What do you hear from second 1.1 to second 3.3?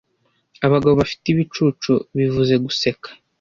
ibicucu bivuze guseka